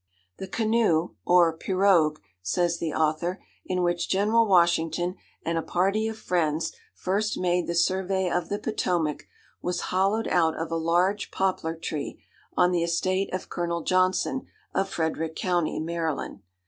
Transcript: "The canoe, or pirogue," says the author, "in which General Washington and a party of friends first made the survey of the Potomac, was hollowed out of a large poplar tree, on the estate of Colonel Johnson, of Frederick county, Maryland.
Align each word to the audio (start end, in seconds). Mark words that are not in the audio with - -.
"The 0.37 0.47
canoe, 0.47 1.13
or 1.27 1.55
pirogue," 1.55 2.17
says 2.41 2.79
the 2.79 2.91
author, 2.91 3.39
"in 3.67 3.83
which 3.83 4.09
General 4.09 4.47
Washington 4.47 5.15
and 5.45 5.59
a 5.59 5.61
party 5.61 6.07
of 6.07 6.17
friends 6.17 6.73
first 6.95 7.37
made 7.39 7.67
the 7.67 7.75
survey 7.75 8.27
of 8.27 8.49
the 8.49 8.57
Potomac, 8.57 9.27
was 9.61 9.79
hollowed 9.93 10.27
out 10.27 10.57
of 10.59 10.71
a 10.71 10.75
large 10.75 11.29
poplar 11.29 11.75
tree, 11.75 12.19
on 12.57 12.71
the 12.71 12.81
estate 12.83 13.31
of 13.31 13.49
Colonel 13.49 13.83
Johnson, 13.83 14.47
of 14.73 14.89
Frederick 14.89 15.35
county, 15.35 15.79
Maryland. 15.79 16.39